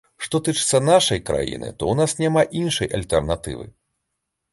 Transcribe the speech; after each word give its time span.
Што 0.25 0.39
тычыцца 0.45 0.79
нашай 0.85 1.19
краіны, 1.29 1.69
то 1.77 1.83
ў 1.91 1.99
нас 1.99 2.15
няма 2.23 2.43
іншай 2.61 2.91
альтэрнатывы. 2.99 3.67